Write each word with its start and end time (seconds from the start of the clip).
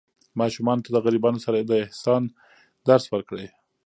ماشومانو 0.39 0.83
ته 0.85 0.89
د 0.91 0.97
غریبانو 1.05 1.43
سره 1.45 1.57
د 1.59 1.71
احسان 1.85 2.23
درس 2.87 3.05
ورکړئ. 3.13 3.47